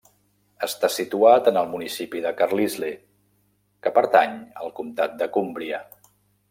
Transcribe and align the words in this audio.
Està 0.67 0.89
situat 0.93 1.49
en 1.51 1.59
el 1.61 1.69
municipi 1.73 2.23
de 2.25 2.33
Carlisle, 2.41 2.91
que 3.85 3.95
pertany 4.01 4.37
al 4.65 4.77
comtat 4.81 5.19
de 5.23 5.33
Cúmbria. 5.37 5.89